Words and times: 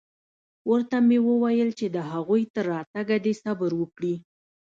ورته 0.69 0.97
مې 1.07 1.17
وويل 1.29 1.69
چې 1.79 1.87
د 1.95 1.97
هغوى 2.11 2.41
تر 2.55 2.63
راتگه 2.73 3.17
دې 3.25 3.33
صبر 3.43 3.71
وکړي. 3.81 4.15